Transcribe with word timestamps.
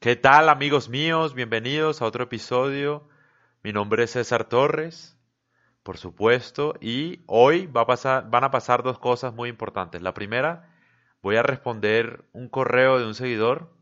¿Qué 0.00 0.16
tal 0.16 0.48
amigos 0.48 0.88
míos? 0.88 1.34
Bienvenidos 1.34 2.00
a 2.00 2.06
otro 2.06 2.24
episodio. 2.24 3.06
Mi 3.62 3.70
nombre 3.70 4.04
es 4.04 4.12
César 4.12 4.48
Torres, 4.48 5.18
por 5.82 5.98
supuesto, 5.98 6.74
y 6.80 7.22
hoy 7.26 7.66
va 7.66 7.82
a 7.82 7.86
pasar, 7.86 8.30
van 8.30 8.44
a 8.44 8.50
pasar 8.50 8.82
dos 8.82 8.98
cosas 8.98 9.34
muy 9.34 9.50
importantes. 9.50 10.00
La 10.00 10.14
primera, 10.14 10.74
voy 11.20 11.36
a 11.36 11.42
responder 11.42 12.24
un 12.32 12.48
correo 12.48 12.98
de 12.98 13.04
un 13.04 13.14
seguidor 13.14 13.76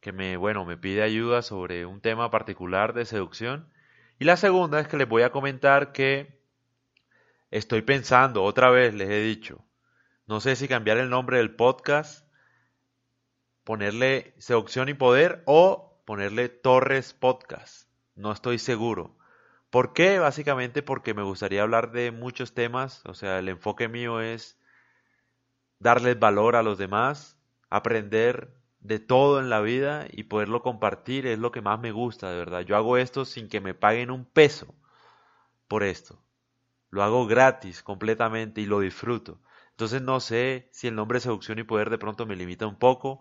que 0.00 0.12
me, 0.12 0.38
bueno, 0.38 0.64
me 0.64 0.78
pide 0.78 1.02
ayuda 1.02 1.42
sobre 1.42 1.84
un 1.84 2.00
tema 2.00 2.30
particular 2.30 2.94
de 2.94 3.04
seducción. 3.04 3.70
Y 4.18 4.24
la 4.24 4.38
segunda 4.38 4.80
es 4.80 4.88
que 4.88 4.96
les 4.96 5.10
voy 5.10 5.24
a 5.24 5.30
comentar 5.30 5.92
que 5.92 6.40
estoy 7.50 7.82
pensando, 7.82 8.44
otra 8.44 8.70
vez 8.70 8.94
les 8.94 9.10
he 9.10 9.20
dicho, 9.20 9.62
no 10.26 10.40
sé 10.40 10.56
si 10.56 10.68
cambiar 10.68 10.96
el 10.96 11.10
nombre 11.10 11.36
del 11.36 11.54
podcast 11.54 12.29
ponerle 13.64 14.34
seducción 14.38 14.88
y 14.88 14.94
poder 14.94 15.42
o 15.46 16.00
ponerle 16.04 16.48
Torres 16.48 17.12
Podcast. 17.14 17.88
No 18.14 18.32
estoy 18.32 18.58
seguro. 18.58 19.16
¿Por 19.70 19.92
qué? 19.92 20.18
Básicamente 20.18 20.82
porque 20.82 21.14
me 21.14 21.22
gustaría 21.22 21.62
hablar 21.62 21.92
de 21.92 22.10
muchos 22.10 22.54
temas. 22.54 23.02
O 23.06 23.14
sea, 23.14 23.38
el 23.38 23.48
enfoque 23.48 23.88
mío 23.88 24.20
es 24.20 24.58
darles 25.78 26.18
valor 26.18 26.56
a 26.56 26.62
los 26.62 26.78
demás, 26.78 27.38
aprender 27.70 28.54
de 28.80 28.98
todo 28.98 29.40
en 29.40 29.50
la 29.50 29.60
vida 29.60 30.06
y 30.10 30.24
poderlo 30.24 30.62
compartir 30.62 31.26
es 31.26 31.38
lo 31.38 31.52
que 31.52 31.60
más 31.60 31.78
me 31.80 31.92
gusta, 31.92 32.30
de 32.30 32.38
verdad. 32.38 32.60
Yo 32.62 32.76
hago 32.76 32.96
esto 32.96 33.24
sin 33.24 33.48
que 33.48 33.60
me 33.60 33.74
paguen 33.74 34.10
un 34.10 34.24
peso 34.24 34.74
por 35.68 35.82
esto. 35.82 36.22
Lo 36.90 37.02
hago 37.02 37.26
gratis 37.26 37.82
completamente 37.82 38.60
y 38.60 38.66
lo 38.66 38.80
disfruto. 38.80 39.40
Entonces 39.70 40.02
no 40.02 40.20
sé 40.20 40.68
si 40.72 40.88
el 40.88 40.94
nombre 40.94 41.20
seducción 41.20 41.58
y 41.58 41.62
poder 41.62 41.90
de 41.90 41.98
pronto 41.98 42.26
me 42.26 42.36
limita 42.36 42.66
un 42.66 42.78
poco, 42.78 43.20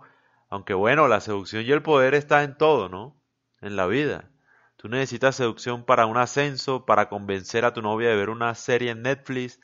aunque 0.50 0.74
bueno, 0.74 1.08
la 1.08 1.22
seducción 1.22 1.64
y 1.64 1.72
el 1.72 1.84
poder 1.84 2.16
está 2.16 2.44
en 2.44 2.58
todo, 2.58 2.90
¿no? 2.90 3.22
En 3.62 3.76
la 3.76 3.86
vida. 3.88 4.32
Tú 4.78 4.90
necesitas 4.90 5.36
seducción 5.36 5.86
para 5.86 6.06
un 6.06 6.18
ascenso, 6.18 6.86
para 6.86 7.10
convencer 7.10 7.66
a 7.66 7.74
tu 7.74 7.82
novia 7.82 8.10
de 8.10 8.16
ver 8.16 8.30
una 8.30 8.56
serie 8.56 8.92
en 8.92 9.04
Netflix, 9.04 9.60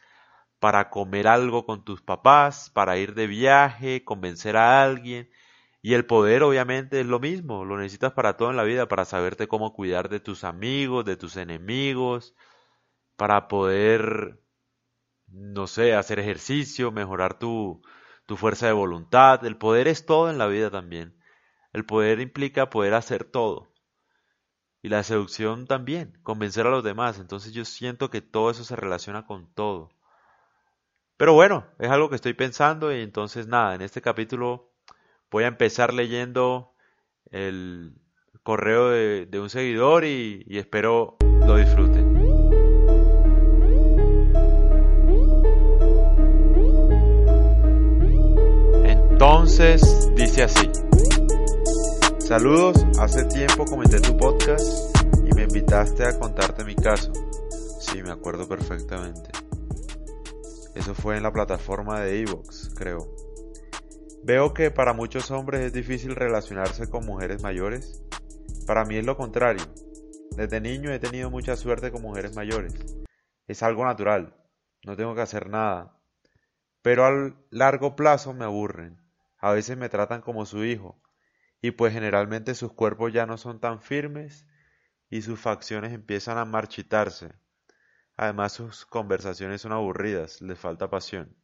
para 0.60 0.90
comer 0.90 1.28
algo 1.28 1.66
con 1.66 1.84
tus 1.86 2.02
papás, 2.02 2.70
para 2.70 2.98
ir 2.98 3.14
de 3.16 3.28
viaje, 3.28 4.04
convencer 4.04 4.58
a 4.58 4.84
alguien. 4.84 5.30
Y 5.82 5.94
el 5.94 6.06
poder 6.06 6.44
obviamente 6.44 7.00
es 7.02 7.06
lo 7.08 7.20
mismo, 7.20 7.66
lo 7.66 7.78
necesitas 7.78 8.14
para 8.14 8.38
todo 8.38 8.50
en 8.50 8.58
la 8.58 8.64
vida, 8.64 8.88
para 8.88 9.06
saberte 9.06 9.48
cómo 9.48 9.74
cuidar 9.74 10.10
de 10.10 10.20
tus 10.20 10.44
amigos, 10.44 11.06
de 11.06 11.18
tus 11.18 11.38
enemigos, 11.38 12.36
para 13.16 13.48
poder, 13.48 14.42
no 15.28 15.68
sé, 15.68 15.94
hacer 15.96 16.20
ejercicio, 16.20 16.92
mejorar 16.92 17.40
tu, 17.40 17.82
tu 18.26 18.38
fuerza 18.38 18.68
de 18.68 18.74
voluntad. 18.74 19.46
El 19.46 19.58
poder 19.58 19.88
es 19.88 20.06
todo 20.06 20.30
en 20.30 20.38
la 20.38 20.48
vida 20.48 20.70
también. 20.70 21.16
El 21.74 21.86
poder 21.86 22.20
implica 22.20 22.70
poder 22.70 22.94
hacer 22.94 23.24
todo. 23.26 23.70
Y 24.82 24.90
la 24.90 25.04
seducción 25.04 25.66
también, 25.66 26.20
convencer 26.24 26.68
a 26.68 26.70
los 26.70 26.84
demás. 26.84 27.20
Entonces 27.20 27.54
yo 27.54 27.66
siento 27.66 28.10
que 28.10 28.22
todo 28.22 28.52
eso 28.52 28.64
se 28.64 28.76
relaciona 28.76 29.26
con 29.26 29.52
todo. 29.54 29.90
Pero 31.18 31.34
bueno, 31.34 31.66
es 31.80 31.90
algo 31.90 32.10
que 32.10 32.16
estoy 32.16 32.34
pensando 32.34 32.94
y 32.94 33.02
entonces 33.02 33.48
nada, 33.48 33.76
en 33.76 33.82
este 33.82 34.02
capítulo 34.02 34.72
voy 35.32 35.46
a 35.46 35.48
empezar 35.48 35.94
leyendo 35.94 36.74
el 37.32 37.94
correo 38.44 38.90
de, 38.90 39.40
un 39.40 39.50
seguidor 39.50 40.06
y, 40.06 40.44
y 40.48 40.58
espero 40.58 41.18
lo 41.46 41.56
disfruten. 41.58 42.05
Entonces 49.28 50.12
dice 50.16 50.44
así. 50.44 50.70
Saludos, 52.20 52.86
hace 53.00 53.26
tiempo 53.26 53.66
comenté 53.66 54.00
tu 54.00 54.16
podcast 54.16 54.96
y 55.26 55.34
me 55.34 55.46
invitaste 55.46 56.04
a 56.06 56.20
contarte 56.20 56.64
mi 56.64 56.76
caso. 56.76 57.12
Sí, 57.80 58.04
me 58.04 58.12
acuerdo 58.12 58.48
perfectamente. 58.48 59.32
Eso 60.76 60.94
fue 60.94 61.18
en 61.18 61.24
la 61.24 61.34
plataforma 61.34 62.02
de 62.02 62.22
Evox, 62.22 62.72
creo. 62.76 63.16
Veo 64.24 64.54
que 64.54 64.70
para 64.70 64.94
muchos 64.94 65.32
hombres 65.32 65.62
es 65.62 65.74
difícil 65.74 66.16
relacionarse 66.16 66.88
con 66.88 67.04
mujeres 67.04 67.42
mayores. 67.42 68.04
Para 68.68 68.86
mí 68.86 68.98
es 68.98 69.06
lo 69.08 69.18
contrario. 69.18 69.66
Desde 70.38 70.62
niño 70.62 70.94
he 70.94 71.00
tenido 71.00 71.32
mucha 71.32 71.56
suerte 71.56 71.92
con 71.92 72.04
mujeres 72.04 72.36
mayores. 72.36 72.76
Es 73.48 73.64
algo 73.64 73.86
natural. 73.86 74.36
No 74.86 74.96
tengo 74.96 75.16
que 75.16 75.22
hacer 75.22 75.50
nada. 75.50 75.98
Pero 76.84 77.06
al 77.06 77.36
largo 77.50 77.96
plazo 77.96 78.32
me 78.32 78.46
aburren 78.46 79.04
a 79.46 79.52
veces 79.54 79.78
me 79.78 79.90
tratan 79.90 80.22
como 80.22 80.48
su 80.48 80.66
hijo, 80.66 81.00
y 81.62 81.70
pues 81.70 81.94
generalmente 81.94 82.56
sus 82.56 82.74
cuerpos 82.74 83.14
ya 83.14 83.28
no 83.28 83.38
son 83.38 83.60
tan 83.60 83.80
firmes 83.80 84.48
y 85.08 85.22
sus 85.22 85.40
facciones 85.40 85.94
empiezan 85.94 86.40
a 86.40 86.46
marchitarse. 86.46 87.36
Además 88.18 88.54
sus 88.54 88.88
conversaciones 88.88 89.62
son 89.62 89.72
aburridas, 89.72 90.42
les 90.42 90.58
falta 90.58 90.90
pasión. 90.90 91.36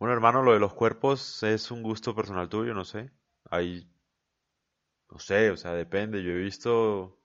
Bueno, 0.00 0.14
hermano, 0.14 0.42
lo 0.42 0.52
de 0.52 0.58
los 0.58 0.74
cuerpos 0.74 1.44
es 1.44 1.70
un 1.70 1.84
gusto 1.84 2.12
personal 2.16 2.48
tuyo, 2.48 2.74
no 2.74 2.84
sé. 2.84 3.12
Hay, 3.48 3.88
no 5.08 5.20
sé, 5.20 5.52
o 5.52 5.56
sea, 5.56 5.74
depende. 5.74 6.24
Yo 6.24 6.32
he 6.32 6.38
visto 6.38 7.20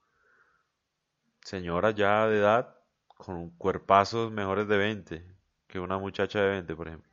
señoras 1.44 1.96
ya 1.96 2.28
de 2.28 2.38
edad 2.38 2.78
con 3.08 3.50
cuerpazos 3.58 4.32
mejores 4.32 4.68
de 4.68 4.78
20 4.78 5.26
que 5.68 5.80
una 5.80 5.98
muchacha 5.98 6.40
de 6.40 6.50
20, 6.50 6.76
por 6.76 6.88
ejemplo. 6.88 7.10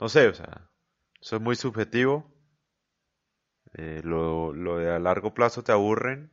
No 0.00 0.08
sé, 0.08 0.28
o 0.28 0.34
sea, 0.34 0.70
es 1.22 1.40
muy 1.40 1.56
subjetivo. 1.56 2.30
Eh, 3.74 4.00
lo, 4.04 4.52
lo 4.52 4.78
de 4.78 4.90
a 4.92 5.00
largo 5.00 5.34
plazo 5.34 5.64
te 5.64 5.72
aburren. 5.72 6.30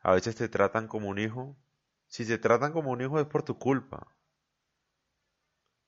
A 0.00 0.12
veces 0.14 0.36
te 0.36 0.48
tratan 0.48 0.88
como 0.88 1.08
un 1.08 1.18
hijo. 1.18 1.56
Si 2.08 2.26
te 2.26 2.38
tratan 2.38 2.72
como 2.72 2.92
un 2.92 3.02
hijo 3.02 3.20
es 3.20 3.26
por 3.26 3.42
tu 3.44 3.58
culpa. 3.58 4.08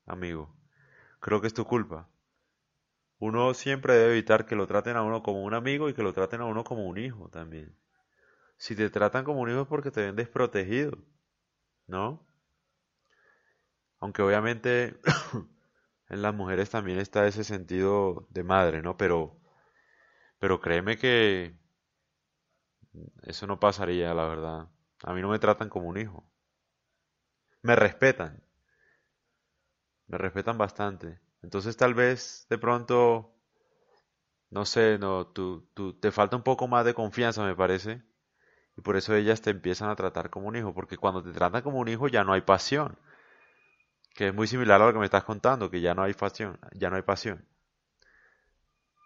Amigo, 0.07 0.57
creo 1.21 1.41
que 1.41 1.49
es 1.49 1.55
tu 1.55 1.65
culpa. 1.67 2.09
Uno 3.19 3.55
siempre 3.55 3.95
debe 3.95 4.13
evitar 4.13 4.47
que 4.47 4.55
lo 4.55 4.69
traten 4.69 4.97
a 4.97 5.03
uno 5.03 5.21
como 5.25 5.43
un 5.43 5.53
amigo 5.55 5.89
y 5.89 5.95
que 5.95 6.05
lo 6.05 6.13
traten 6.13 6.41
a 6.43 6.45
uno 6.45 6.63
como 6.63 6.87
un 6.87 6.97
hijo 6.97 7.29
también. 7.29 7.77
Si 8.59 8.77
te 8.77 8.91
tratan 8.91 9.25
como 9.25 9.41
un 9.41 9.51
hijo 9.51 9.63
es 9.63 9.69
porque 9.69 9.91
te 9.91 10.03
ven 10.03 10.17
desprotegido, 10.17 10.99
¿no? 11.87 12.27
Aunque 14.01 14.23
obviamente 14.23 15.01
en 16.09 16.22
las 16.22 16.34
mujeres 16.34 16.70
también 16.70 16.98
está 16.98 17.26
ese 17.26 17.44
sentido 17.44 18.26
de 18.31 18.44
madre, 18.44 18.82
¿no? 18.82 18.97
Pero, 18.97 19.38
pero 20.38 20.60
créeme 20.60 20.97
que 20.98 21.54
eso 23.22 23.47
no 23.47 23.59
pasaría, 23.60 24.15
la 24.15 24.26
verdad. 24.26 24.69
A 25.03 25.12
mí 25.15 25.20
no 25.20 25.28
me 25.28 25.38
tratan 25.38 25.69
como 25.69 25.88
un 25.88 25.98
hijo. 25.98 26.25
Me 27.62 27.75
respetan. 27.75 28.41
Me 30.06 30.16
respetan 30.19 30.56
bastante. 30.56 31.20
Entonces 31.42 31.76
tal 31.76 31.92
vez 31.94 32.47
de 32.48 32.56
pronto, 32.59 33.34
no 34.50 34.65
sé, 34.65 34.98
no, 34.98 35.26
tú, 35.26 35.69
tú, 35.75 35.94
te 35.94 36.10
falta 36.12 36.36
un 36.36 36.42
poco 36.42 36.69
más 36.69 36.84
de 36.84 36.94
confianza, 36.94 37.44
me 37.44 37.56
parece. 37.56 38.03
Y 38.76 38.82
por 38.82 38.97
eso 38.97 39.15
ellas 39.15 39.42
te 39.42 39.50
empiezan 39.50 39.91
a 39.91 39.97
tratar 39.97 40.31
como 40.31 40.48
un 40.48 40.56
hijo. 40.56 40.75
Porque 40.75 40.97
cuando 40.98 41.22
te 41.22 41.32
tratan 41.32 41.62
como 41.62 41.78
un 41.81 41.88
hijo 41.88 42.09
ya 42.09 42.25
no 42.25 42.32
hay 42.32 42.42
pasión 42.42 42.98
que 44.15 44.29
es 44.29 44.35
muy 44.35 44.47
similar 44.47 44.81
a 44.81 44.87
lo 44.87 44.93
que 44.93 44.99
me 45.01 45.05
estás 45.05 45.25
contando, 45.25 45.71
que 45.71 45.81
ya 45.81 45.95
no 45.95 46.03
hay 46.05 46.15
pasión, 46.15 46.59
ya 46.73 46.89
no 46.89 46.97
hay 46.97 47.03
pasión. 47.03 47.47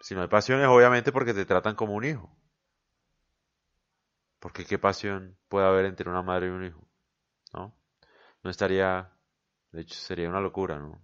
Si 0.00 0.14
no 0.14 0.22
hay 0.22 0.28
pasión 0.28 0.60
es 0.60 0.68
obviamente 0.68 1.12
porque 1.12 1.34
te 1.34 1.46
tratan 1.46 1.74
como 1.74 1.94
un 1.94 2.04
hijo. 2.04 2.30
Porque 4.38 4.64
qué 4.64 4.78
pasión 4.78 5.36
puede 5.48 5.66
haber 5.66 5.86
entre 5.86 6.08
una 6.08 6.22
madre 6.22 6.46
y 6.46 6.50
un 6.50 6.64
hijo, 6.64 6.86
¿no? 7.52 7.74
No 8.44 8.50
estaría, 8.50 9.10
de 9.72 9.80
hecho 9.80 9.96
sería 9.96 10.28
una 10.28 10.40
locura, 10.40 10.78
¿no? 10.78 11.02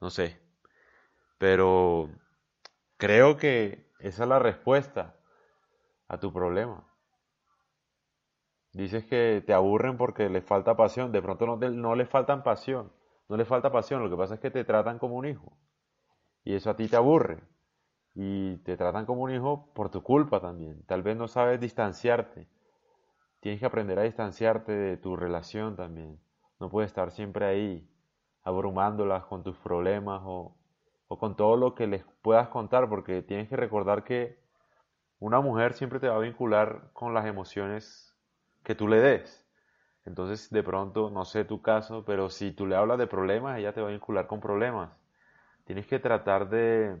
No 0.00 0.10
sé. 0.10 0.40
Pero 1.38 2.10
creo 2.96 3.36
que 3.36 3.92
esa 4.00 4.24
es 4.24 4.28
la 4.28 4.38
respuesta 4.38 5.16
a 6.08 6.18
tu 6.18 6.32
problema. 6.32 6.84
Dices 8.72 9.04
que 9.04 9.44
te 9.46 9.52
aburren 9.52 9.98
porque 9.98 10.28
les 10.30 10.44
falta 10.44 10.76
pasión, 10.76 11.12
de 11.12 11.22
pronto 11.22 11.46
no, 11.46 11.56
no 11.56 11.94
les 11.94 12.08
faltan 12.08 12.42
pasión, 12.42 12.90
no 13.32 13.38
le 13.38 13.46
falta 13.46 13.72
pasión, 13.72 14.02
lo 14.02 14.10
que 14.10 14.16
pasa 14.18 14.34
es 14.34 14.40
que 14.40 14.50
te 14.50 14.62
tratan 14.62 14.98
como 14.98 15.16
un 15.16 15.24
hijo. 15.24 15.56
Y 16.44 16.54
eso 16.54 16.68
a 16.68 16.76
ti 16.76 16.86
te 16.86 16.96
aburre. 16.96 17.42
Y 18.14 18.58
te 18.58 18.76
tratan 18.76 19.06
como 19.06 19.22
un 19.22 19.30
hijo 19.30 19.72
por 19.72 19.88
tu 19.88 20.02
culpa 20.02 20.38
también. 20.38 20.84
Tal 20.84 21.02
vez 21.02 21.16
no 21.16 21.28
sabes 21.28 21.58
distanciarte. 21.58 22.46
Tienes 23.40 23.58
que 23.58 23.64
aprender 23.64 23.98
a 23.98 24.02
distanciarte 24.02 24.72
de 24.72 24.98
tu 24.98 25.16
relación 25.16 25.76
también. 25.76 26.20
No 26.60 26.68
puedes 26.68 26.90
estar 26.90 27.10
siempre 27.10 27.46
ahí, 27.46 27.88
abrumándolas 28.42 29.24
con 29.24 29.42
tus 29.42 29.56
problemas 29.56 30.20
o, 30.26 30.54
o 31.08 31.18
con 31.18 31.34
todo 31.34 31.56
lo 31.56 31.74
que 31.74 31.86
les 31.86 32.04
puedas 32.20 32.48
contar, 32.48 32.86
porque 32.90 33.22
tienes 33.22 33.48
que 33.48 33.56
recordar 33.56 34.04
que 34.04 34.38
una 35.20 35.40
mujer 35.40 35.72
siempre 35.72 36.00
te 36.00 36.08
va 36.08 36.16
a 36.16 36.18
vincular 36.18 36.90
con 36.92 37.14
las 37.14 37.24
emociones 37.24 38.14
que 38.62 38.74
tú 38.74 38.88
le 38.88 39.00
des. 39.00 39.41
Entonces, 40.04 40.50
de 40.50 40.62
pronto, 40.62 41.10
no 41.10 41.24
sé 41.24 41.44
tu 41.44 41.62
caso, 41.62 42.04
pero 42.04 42.28
si 42.28 42.52
tú 42.52 42.66
le 42.66 42.76
hablas 42.76 42.98
de 42.98 43.06
problemas, 43.06 43.58
ella 43.58 43.72
te 43.72 43.80
va 43.80 43.88
a 43.88 43.92
vincular 43.92 44.26
con 44.26 44.40
problemas. 44.40 44.90
Tienes 45.64 45.86
que 45.86 45.98
tratar 46.00 46.48
de 46.48 47.00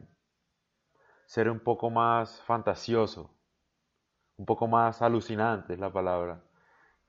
ser 1.26 1.50
un 1.50 1.60
poco 1.60 1.90
más 1.90 2.42
fantasioso, 2.42 3.34
un 4.36 4.46
poco 4.46 4.66
más 4.68 5.02
alucinante 5.02 5.74
es 5.74 5.80
la 5.80 5.92
palabra, 5.92 6.42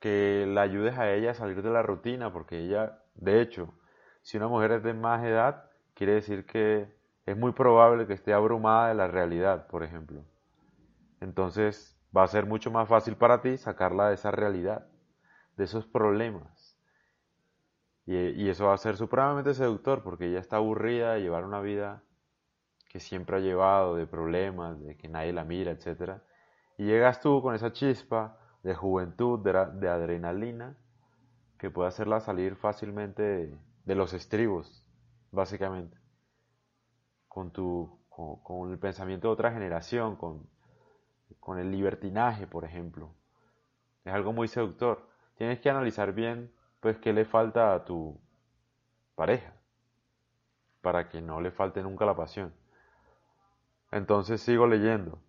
que 0.00 0.46
la 0.48 0.62
ayudes 0.62 0.98
a 0.98 1.12
ella 1.12 1.32
a 1.32 1.34
salir 1.34 1.62
de 1.62 1.70
la 1.70 1.82
rutina, 1.82 2.32
porque 2.32 2.58
ella, 2.58 3.02
de 3.14 3.40
hecho, 3.40 3.74
si 4.22 4.36
una 4.36 4.48
mujer 4.48 4.72
es 4.72 4.82
de 4.82 4.94
más 4.94 5.24
edad, 5.24 5.70
quiere 5.94 6.14
decir 6.14 6.46
que 6.46 6.94
es 7.26 7.36
muy 7.36 7.52
probable 7.52 8.06
que 8.06 8.14
esté 8.14 8.32
abrumada 8.32 8.88
de 8.88 8.94
la 8.94 9.08
realidad, 9.08 9.66
por 9.68 9.82
ejemplo. 9.82 10.24
Entonces 11.20 11.98
va 12.16 12.24
a 12.24 12.28
ser 12.28 12.46
mucho 12.46 12.70
más 12.70 12.88
fácil 12.88 13.16
para 13.16 13.40
ti 13.40 13.56
sacarla 13.56 14.08
de 14.08 14.14
esa 14.14 14.30
realidad, 14.30 14.86
de 15.56 15.64
esos 15.64 15.86
problemas. 15.86 16.78
Y, 18.06 18.48
eso 18.48 18.66
va 18.66 18.74
a 18.74 18.78
ser 18.78 18.96
supremamente 18.96 19.54
seductor 19.54 20.02
porque 20.02 20.26
ella 20.26 20.40
está 20.40 20.56
aburrida 20.56 21.14
de 21.14 21.22
llevar 21.22 21.44
una 21.44 21.60
vida 21.60 22.02
que 22.90 23.00
siempre 23.00 23.38
ha 23.38 23.40
llevado, 23.40 23.96
de 23.96 24.06
problemas, 24.06 24.80
de 24.84 24.96
que 24.96 25.08
nadie 25.08 25.32
la 25.32 25.44
mira, 25.44 25.72
etc. 25.72 26.20
Y 26.76 26.84
llegas 26.84 27.20
tú 27.20 27.40
con 27.42 27.54
esa 27.54 27.72
chispa 27.72 28.38
de 28.62 28.74
juventud, 28.74 29.40
de, 29.40 29.88
adrenalina, 29.88 30.76
que 31.58 31.70
puede 31.70 31.88
hacerla 31.88 32.20
salir 32.20 32.56
fácilmente 32.56 33.22
de, 33.22 33.58
de 33.84 33.94
los 33.94 34.12
estribos, 34.12 34.84
básicamente 35.30 36.04
con, 37.34 37.50
tu, 37.50 37.98
con, 38.08 38.70
el 38.70 38.78
pensamiento 38.78 39.26
de 39.26 39.32
otra 39.32 39.50
generación, 39.50 40.14
con, 40.14 40.48
con 41.40 41.58
el 41.58 41.72
libertinaje, 41.72 42.46
por 42.46 42.64
ejemplo. 42.64 43.12
Es 44.04 44.14
algo 44.14 44.32
muy 44.32 44.46
seductor. 44.46 45.10
Tienes 45.36 45.60
que 45.60 45.70
analizar 45.70 46.12
bien, 46.12 46.52
pues, 46.80 46.98
qué 46.98 47.12
le 47.12 47.24
falta 47.24 47.74
a 47.74 47.84
tu 47.84 48.20
pareja, 49.14 49.54
para 50.80 51.08
que 51.08 51.20
no 51.20 51.40
le 51.40 51.50
falte 51.50 51.82
nunca 51.82 52.04
la 52.04 52.16
pasión. 52.16 52.54
Entonces 53.90 54.40
sigo 54.40 54.66
leyendo. 54.66 55.22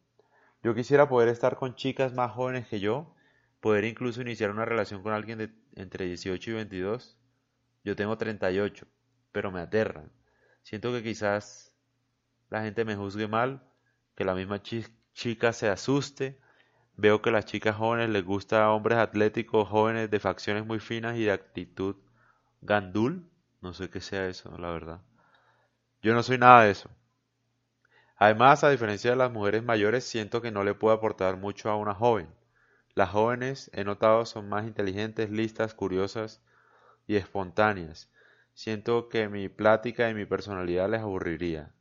Yo 0.63 0.73
quisiera 0.73 1.07
poder 1.07 1.29
estar 1.29 1.55
con 1.57 1.75
chicas 1.75 2.13
más 2.13 2.31
jóvenes 2.31 2.67
que 2.67 2.79
yo, 2.79 3.15
poder 3.59 3.85
incluso 3.85 4.21
iniciar 4.21 4.49
una 4.51 4.65
relación 4.65 5.03
con 5.03 5.13
alguien 5.13 5.37
de 5.37 5.51
entre 5.75 6.05
18 6.05 6.51
y 6.51 6.53
22. 6.53 7.17
Yo 7.83 7.95
tengo 7.95 8.17
38, 8.17 8.87
pero 9.31 9.51
me 9.51 9.59
aterran. 9.59 10.11
Siento 10.63 10.91
que 10.91 11.03
quizás 11.03 11.75
la 12.49 12.63
gente 12.63 12.85
me 12.85 12.95
juzgue 12.95 13.27
mal, 13.27 13.61
que 14.15 14.23
la 14.23 14.33
misma 14.33 14.61
chica 15.13 15.53
se 15.53 15.69
asuste. 15.69 16.39
Veo 16.97 17.21
que 17.21 17.31
las 17.31 17.45
chicas 17.45 17.77
jóvenes 17.77 18.09
les 18.09 18.25
gusta 18.25 18.69
hombres 18.71 18.97
atléticos, 18.97 19.69
jóvenes 19.69 20.11
de 20.11 20.19
facciones 20.19 20.65
muy 20.65 20.79
finas 20.79 21.15
y 21.17 21.23
de 21.23 21.31
actitud 21.31 21.95
gandul. 22.61 23.29
No 23.61 23.73
sé 23.73 23.89
qué 23.89 24.01
sea 24.01 24.27
eso, 24.27 24.57
la 24.57 24.71
verdad. 24.71 25.01
Yo 26.01 26.13
no 26.13 26.23
soy 26.23 26.37
nada 26.37 26.63
de 26.63 26.71
eso. 26.71 26.89
Además, 28.17 28.65
a 28.65 28.69
diferencia 28.71 29.11
de 29.11 29.15
las 29.15 29.31
mujeres 29.31 29.63
mayores, 29.63 30.03
siento 30.03 30.41
que 30.41 30.51
no 30.51 30.65
le 30.65 30.73
puedo 30.73 30.93
aportar 30.93 31.37
mucho 31.37 31.69
a 31.69 31.77
una 31.77 31.93
joven. 31.93 32.27
Las 32.93 33.09
jóvenes, 33.11 33.71
he 33.73 33.85
notado, 33.85 34.25
son 34.25 34.49
más 34.49 34.65
inteligentes, 34.65 35.29
listas, 35.29 35.73
curiosas 35.73 36.41
y 37.07 37.17
espontáneas. 37.17 38.11
Siento 38.53 39.09
que 39.09 39.29
mi 39.29 39.49
plática 39.49 40.09
y 40.09 40.13
mi 40.15 40.25
personalidad 40.25 40.89
les 40.89 41.01
aburriría. 41.01 41.73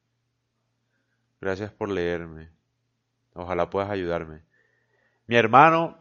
Gracias 1.40 1.70
por 1.70 1.90
leerme. 1.90 2.50
Ojalá 3.34 3.70
puedas 3.70 3.90
ayudarme. 3.90 4.42
Mi 5.26 5.36
hermano, 5.36 5.96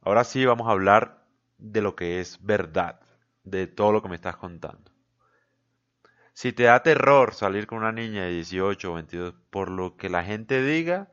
ahora 0.00 0.24
sí 0.24 0.44
vamos 0.44 0.66
a 0.66 0.72
hablar 0.72 1.24
de 1.58 1.80
lo 1.80 1.94
que 1.94 2.20
es 2.20 2.44
verdad, 2.44 3.00
de 3.44 3.66
todo 3.66 3.92
lo 3.92 4.02
que 4.02 4.08
me 4.08 4.16
estás 4.16 4.36
contando. 4.36 4.90
Si 6.32 6.52
te 6.52 6.64
da 6.64 6.82
terror 6.82 7.32
salir 7.32 7.68
con 7.68 7.78
una 7.78 7.92
niña 7.92 8.24
de 8.24 8.32
18 8.32 8.90
o 8.90 8.94
22 8.94 9.34
por 9.50 9.70
lo 9.70 9.96
que 9.96 10.08
la 10.08 10.24
gente 10.24 10.62
diga, 10.62 11.08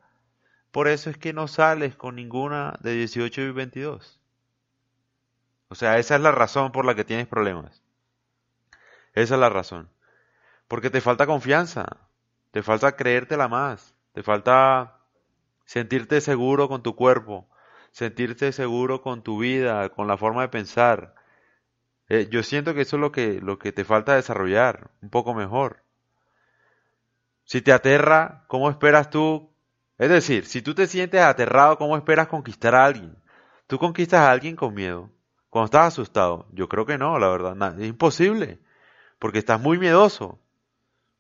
por 0.72 0.88
eso 0.88 1.12
es 1.12 1.18
que 1.18 1.32
no 1.32 1.48
sales 1.48 1.96
con 1.96 2.16
ninguna 2.16 2.74
de 2.82 2.94
18 2.94 3.42
y 3.42 3.52
22. 3.52 4.20
O 5.68 5.76
sea, 5.76 6.00
esa 6.00 6.16
es 6.16 6.22
la 6.22 6.32
razón 6.32 6.72
por 6.72 6.86
la 6.86 6.96
que 6.96 7.06
tienes 7.06 7.28
problemas. 7.28 7.84
Esa 9.14 9.36
es 9.36 9.40
la 9.40 9.50
razón. 9.50 9.90
Porque 10.68 10.90
te 10.90 11.02
falta 11.02 11.28
confianza. 11.28 11.86
Te 12.52 12.64
falta 12.64 12.96
creértela 12.96 13.48
más. 13.48 13.94
Te 14.14 14.24
falta 14.24 15.01
sentirte 15.72 16.20
seguro 16.20 16.68
con 16.68 16.84
tu 16.84 16.98
cuerpo, 16.98 17.48
sentirte 17.92 18.52
seguro 18.52 19.02
con 19.02 19.24
tu 19.24 19.40
vida, 19.40 19.88
con 19.88 20.06
la 20.06 20.18
forma 20.18 20.42
de 20.42 20.50
pensar. 20.50 21.16
Eh, 22.10 22.28
yo 22.30 22.44
siento 22.44 22.74
que 22.74 22.82
eso 22.82 22.98
es 22.98 23.00
lo 23.00 23.14
que, 23.14 23.40
lo 23.40 23.58
que 23.58 23.72
te 23.72 23.86
falta 23.86 24.16
desarrollar 24.16 24.92
un 25.02 25.10
poco 25.10 25.34
mejor. 25.34 25.82
Si 27.46 27.62
te 27.62 27.72
aterra, 27.72 28.44
¿cómo 28.48 28.70
esperas 28.70 29.10
tú? 29.10 29.50
Es 29.98 30.10
decir, 30.10 30.46
si 30.46 30.62
tú 30.62 30.76
te 30.76 30.88
sientes 30.88 31.22
aterrado, 31.22 31.78
¿cómo 31.78 31.96
esperas 31.96 32.28
conquistar 32.28 32.76
a 32.76 32.84
alguien? 32.84 33.16
¿Tú 33.68 33.80
conquistas 33.80 34.20
a 34.20 34.32
alguien 34.32 34.58
con 34.58 34.74
miedo? 34.74 35.10
Cuando 35.50 35.68
estás 35.68 35.88
asustado. 35.88 36.48
Yo 36.52 36.68
creo 36.68 36.86
que 36.86 36.98
no, 36.98 37.18
la 37.18 37.30
verdad. 37.30 37.80
es 37.80 37.88
imposible. 37.88 38.60
Porque 39.20 39.40
estás 39.40 39.62
muy 39.62 39.78
miedoso. 39.78 40.38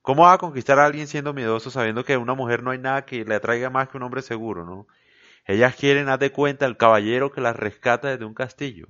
¿Cómo 0.01 0.23
va 0.23 0.33
a 0.33 0.37
conquistar 0.37 0.79
a 0.79 0.85
alguien 0.85 1.07
siendo 1.07 1.33
miedoso 1.33 1.69
sabiendo 1.69 2.03
que 2.03 2.13
a 2.13 2.19
una 2.19 2.33
mujer 2.33 2.63
no 2.63 2.71
hay 2.71 2.79
nada 2.79 3.05
que 3.05 3.23
le 3.23 3.35
atraiga 3.35 3.69
más 3.69 3.89
que 3.89 3.97
un 3.97 4.03
hombre 4.03 4.21
seguro, 4.21 4.65
¿no? 4.65 4.87
Ellas 5.45 5.75
quieren, 5.75 6.09
haz 6.09 6.19
de 6.19 6.31
cuenta, 6.31 6.65
el 6.65 6.77
caballero 6.77 7.31
que 7.31 7.41
las 7.41 7.55
rescata 7.55 8.09
desde 8.09 8.25
un 8.25 8.33
castillo. 8.33 8.87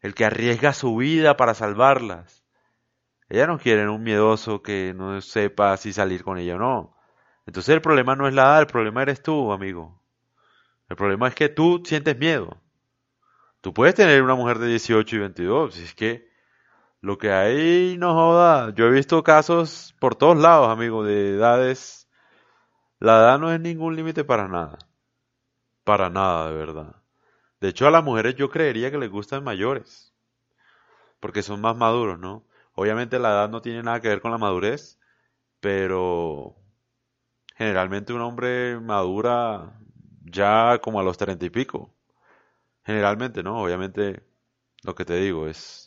El 0.00 0.14
que 0.14 0.24
arriesga 0.24 0.72
su 0.72 0.96
vida 0.96 1.36
para 1.36 1.54
salvarlas. 1.54 2.44
Ellas 3.28 3.48
no 3.48 3.58
quieren 3.58 3.88
un 3.88 4.02
miedoso 4.02 4.62
que 4.62 4.94
no 4.94 5.20
sepa 5.20 5.76
si 5.76 5.92
salir 5.92 6.22
con 6.22 6.38
ella 6.38 6.56
o 6.56 6.58
no. 6.58 6.96
Entonces 7.46 7.74
el 7.74 7.80
problema 7.80 8.16
no 8.16 8.28
es 8.28 8.34
la 8.34 8.42
edad, 8.42 8.60
el 8.60 8.66
problema 8.66 9.02
eres 9.02 9.22
tú, 9.22 9.52
amigo. 9.52 10.00
El 10.88 10.96
problema 10.96 11.28
es 11.28 11.34
que 11.34 11.48
tú 11.48 11.82
sientes 11.84 12.16
miedo. 12.16 12.60
Tú 13.60 13.74
puedes 13.74 13.94
tener 13.94 14.22
una 14.22 14.36
mujer 14.36 14.58
de 14.58 14.68
18 14.68 15.16
y 15.16 15.18
22, 15.18 15.74
si 15.74 15.82
es 15.82 15.94
que 15.94 16.28
lo 17.00 17.18
que 17.18 17.30
hay 17.32 17.96
no 17.98 18.14
joda. 18.14 18.74
Yo 18.74 18.86
he 18.86 18.90
visto 18.90 19.22
casos 19.22 19.94
por 20.00 20.14
todos 20.16 20.36
lados, 20.36 20.68
amigo, 20.68 21.04
de 21.04 21.36
edades. 21.36 22.08
La 22.98 23.18
edad 23.18 23.38
no 23.38 23.52
es 23.52 23.60
ningún 23.60 23.96
límite 23.96 24.24
para 24.24 24.48
nada. 24.48 24.78
Para 25.84 26.10
nada, 26.10 26.50
de 26.50 26.56
verdad. 26.56 26.96
De 27.60 27.68
hecho, 27.68 27.86
a 27.86 27.90
las 27.90 28.04
mujeres 28.04 28.36
yo 28.36 28.50
creería 28.50 28.90
que 28.90 28.98
les 28.98 29.10
gustan 29.10 29.44
mayores. 29.44 30.12
Porque 31.20 31.42
son 31.42 31.60
más 31.60 31.76
maduros, 31.76 32.18
¿no? 32.18 32.44
Obviamente 32.74 33.18
la 33.18 33.30
edad 33.30 33.50
no 33.50 33.62
tiene 33.62 33.82
nada 33.82 34.00
que 34.00 34.08
ver 34.08 34.20
con 34.20 34.30
la 34.30 34.38
madurez, 34.38 34.98
pero 35.60 36.56
generalmente 37.56 38.12
un 38.12 38.20
hombre 38.20 38.78
madura 38.80 39.80
ya 40.24 40.78
como 40.82 41.00
a 41.00 41.02
los 41.02 41.16
treinta 41.18 41.46
y 41.46 41.50
pico. 41.50 41.94
Generalmente, 42.84 43.42
¿no? 43.42 43.62
Obviamente 43.62 44.22
lo 44.84 44.94
que 44.94 45.04
te 45.04 45.16
digo 45.16 45.48
es 45.48 45.85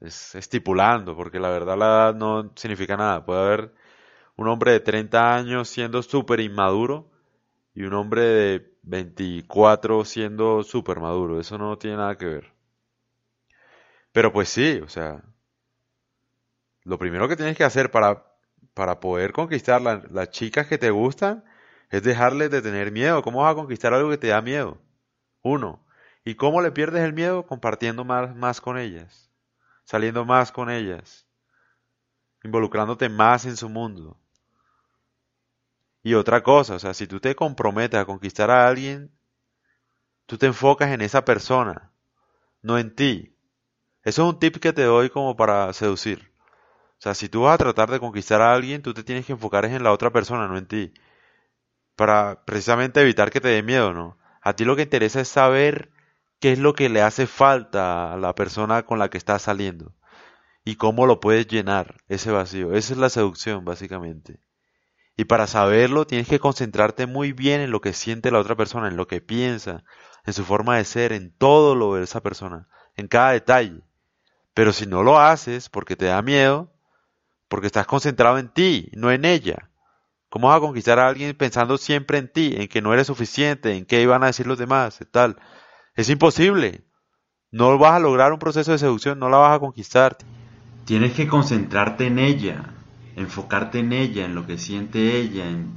es 0.00 0.34
estipulando, 0.34 1.16
porque 1.16 1.40
la 1.40 1.50
verdad 1.50 1.76
la 1.76 1.86
edad 1.86 2.14
no 2.14 2.52
significa 2.56 2.96
nada. 2.96 3.24
Puede 3.24 3.40
haber 3.40 3.74
un 4.36 4.48
hombre 4.48 4.72
de 4.72 4.80
30 4.80 5.34
años 5.34 5.68
siendo 5.68 6.02
súper 6.02 6.40
inmaduro 6.40 7.10
y 7.74 7.84
un 7.84 7.94
hombre 7.94 8.22
de 8.22 8.72
24 8.82 10.04
siendo 10.04 10.62
súper 10.62 11.00
maduro. 11.00 11.40
Eso 11.40 11.58
no 11.58 11.78
tiene 11.78 11.96
nada 11.98 12.16
que 12.16 12.26
ver. 12.26 12.52
Pero 14.12 14.32
pues 14.32 14.48
sí, 14.48 14.80
o 14.82 14.88
sea, 14.88 15.22
lo 16.84 16.98
primero 16.98 17.28
que 17.28 17.36
tienes 17.36 17.56
que 17.56 17.64
hacer 17.64 17.90
para, 17.90 18.24
para 18.74 19.00
poder 19.00 19.32
conquistar 19.32 19.80
las 19.82 20.30
chicas 20.30 20.66
que 20.66 20.78
te 20.78 20.90
gustan 20.90 21.44
es 21.90 22.02
dejarles 22.02 22.50
de 22.50 22.62
tener 22.62 22.92
miedo. 22.92 23.22
¿Cómo 23.22 23.42
vas 23.42 23.52
a 23.52 23.56
conquistar 23.56 23.94
algo 23.94 24.10
que 24.10 24.18
te 24.18 24.28
da 24.28 24.42
miedo? 24.42 24.78
Uno. 25.42 25.84
¿Y 26.24 26.34
cómo 26.36 26.60
le 26.62 26.72
pierdes 26.72 27.04
el 27.04 27.12
miedo? 27.14 27.46
Compartiendo 27.46 28.04
más, 28.04 28.34
más 28.36 28.60
con 28.60 28.78
ellas 28.78 29.27
saliendo 29.88 30.26
más 30.26 30.52
con 30.52 30.68
ellas, 30.68 31.26
involucrándote 32.44 33.08
más 33.08 33.46
en 33.46 33.56
su 33.56 33.70
mundo. 33.70 34.20
Y 36.02 36.12
otra 36.12 36.42
cosa, 36.42 36.74
o 36.74 36.78
sea, 36.78 36.92
si 36.92 37.06
tú 37.06 37.20
te 37.20 37.34
comprometes 37.34 37.98
a 37.98 38.04
conquistar 38.04 38.50
a 38.50 38.68
alguien, 38.68 39.10
tú 40.26 40.36
te 40.36 40.44
enfocas 40.44 40.90
en 40.90 41.00
esa 41.00 41.24
persona, 41.24 41.90
no 42.60 42.76
en 42.76 42.94
ti. 42.94 43.34
Eso 44.02 44.28
es 44.28 44.34
un 44.34 44.38
tip 44.38 44.58
que 44.58 44.74
te 44.74 44.82
doy 44.82 45.08
como 45.08 45.36
para 45.36 45.72
seducir. 45.72 46.30
O 46.98 47.00
sea, 47.00 47.14
si 47.14 47.30
tú 47.30 47.44
vas 47.44 47.54
a 47.54 47.64
tratar 47.64 47.90
de 47.90 47.98
conquistar 47.98 48.42
a 48.42 48.52
alguien, 48.52 48.82
tú 48.82 48.92
te 48.92 49.02
tienes 49.02 49.24
que 49.24 49.32
enfocar 49.32 49.64
en 49.64 49.82
la 49.82 49.92
otra 49.92 50.10
persona, 50.10 50.48
no 50.48 50.58
en 50.58 50.66
ti. 50.66 50.92
Para 51.96 52.44
precisamente 52.44 53.00
evitar 53.00 53.30
que 53.30 53.40
te 53.40 53.48
dé 53.48 53.62
miedo, 53.62 53.94
¿no? 53.94 54.18
A 54.42 54.52
ti 54.52 54.66
lo 54.66 54.76
que 54.76 54.82
interesa 54.82 55.22
es 55.22 55.28
saber 55.28 55.90
qué 56.40 56.52
es 56.52 56.58
lo 56.58 56.74
que 56.74 56.88
le 56.88 57.02
hace 57.02 57.26
falta 57.26 58.12
a 58.12 58.16
la 58.16 58.34
persona 58.34 58.84
con 58.84 58.98
la 58.98 59.10
que 59.10 59.18
estás 59.18 59.42
saliendo 59.42 59.94
y 60.64 60.76
cómo 60.76 61.06
lo 61.06 61.20
puedes 61.20 61.46
llenar 61.46 62.02
ese 62.08 62.30
vacío. 62.30 62.74
Esa 62.74 62.92
es 62.92 62.98
la 62.98 63.10
seducción, 63.10 63.64
básicamente. 63.64 64.40
Y 65.16 65.24
para 65.24 65.46
saberlo 65.46 66.06
tienes 66.06 66.28
que 66.28 66.38
concentrarte 66.38 67.06
muy 67.06 67.32
bien 67.32 67.60
en 67.60 67.70
lo 67.70 67.80
que 67.80 67.92
siente 67.92 68.30
la 68.30 68.38
otra 68.38 68.56
persona, 68.56 68.88
en 68.88 68.96
lo 68.96 69.06
que 69.08 69.20
piensa, 69.20 69.84
en 70.24 70.32
su 70.32 70.44
forma 70.44 70.76
de 70.76 70.84
ser, 70.84 71.12
en 71.12 71.32
todo 71.36 71.74
lo 71.74 71.94
de 71.94 72.04
esa 72.04 72.22
persona, 72.22 72.68
en 72.96 73.08
cada 73.08 73.32
detalle. 73.32 73.82
Pero 74.54 74.72
si 74.72 74.86
no 74.86 75.02
lo 75.02 75.18
haces 75.18 75.68
porque 75.68 75.96
te 75.96 76.06
da 76.06 76.22
miedo, 76.22 76.72
porque 77.48 77.66
estás 77.66 77.86
concentrado 77.86 78.38
en 78.38 78.48
ti, 78.48 78.90
no 78.94 79.10
en 79.10 79.24
ella, 79.24 79.68
¿Cómo 80.28 80.48
vas 80.48 80.58
a 80.58 80.60
conquistar 80.60 80.98
a 80.98 81.08
alguien 81.08 81.34
pensando 81.36 81.78
siempre 81.78 82.18
en 82.18 82.30
ti, 82.30 82.54
en 82.56 82.68
que 82.68 82.82
no 82.82 82.92
eres 82.92 83.06
suficiente, 83.06 83.74
en 83.74 83.86
qué 83.86 84.02
iban 84.02 84.22
a 84.22 84.26
decir 84.26 84.46
los 84.46 84.58
demás, 84.58 84.98
tal? 85.10 85.38
Es 85.98 86.08
imposible. 86.10 86.84
No 87.50 87.76
vas 87.76 87.94
a 87.94 87.98
lograr 87.98 88.32
un 88.32 88.38
proceso 88.38 88.70
de 88.70 88.78
seducción, 88.78 89.18
no 89.18 89.28
la 89.28 89.38
vas 89.38 89.56
a 89.56 89.58
conquistar. 89.58 90.16
Tienes 90.84 91.12
que 91.12 91.26
concentrarte 91.26 92.06
en 92.06 92.20
ella, 92.20 92.72
enfocarte 93.16 93.80
en 93.80 93.92
ella, 93.92 94.24
en 94.24 94.36
lo 94.36 94.46
que 94.46 94.58
siente 94.58 95.16
ella, 95.18 95.50
en 95.50 95.72